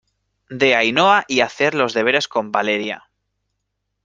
de 0.49 0.73
Ainhoa 0.75 1.25
y 1.27 1.41
hacer 1.41 1.75
los 1.75 1.93
deberes 1.93 2.27
con 2.27 2.51
Valeria. 2.51 3.07